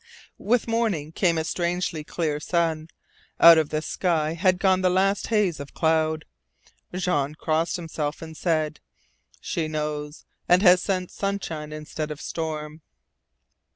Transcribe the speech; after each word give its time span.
With 0.39 0.67
morning 0.67 1.11
came 1.11 1.37
a 1.37 1.43
strangely 1.43 2.03
clear 2.03 2.39
sun. 2.39 2.89
Out 3.39 3.59
of 3.59 3.69
the 3.69 3.83
sky 3.83 4.33
had 4.33 4.57
gone 4.57 4.81
the 4.81 4.89
last 4.89 5.27
haze 5.27 5.59
of 5.59 5.75
cloud. 5.75 6.25
Jean 6.91 7.35
crossed 7.35 7.75
himself, 7.75 8.19
and 8.19 8.35
said: 8.35 8.79
"She 9.41 9.67
knows 9.67 10.25
and 10.49 10.63
has 10.63 10.81
sent 10.81 11.11
sunshine 11.11 11.71
instead 11.71 12.09
of 12.09 12.19
storm." 12.19 12.81